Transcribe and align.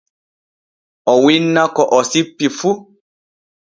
O 1.11 1.13
winna 1.23 1.63
ko 1.75 1.83
o 1.97 1.99
sippi 2.09 2.47
fu. 2.57 2.69